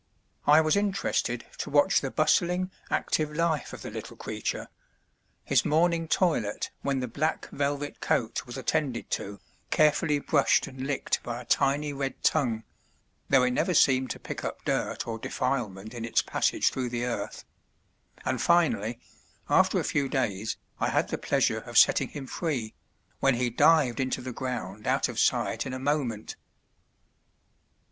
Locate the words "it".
13.43-13.51